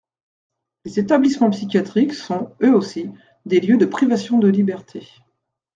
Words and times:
Les 0.83 0.99
établissements 0.99 1.51
psychiatriques 1.51 2.15
sont, 2.15 2.55
eux 2.63 2.75
aussi, 2.75 3.11
des 3.45 3.59
lieux 3.61 3.77
de 3.77 3.85
privation 3.85 4.39
de 4.39 4.47
liberté. 4.47 5.05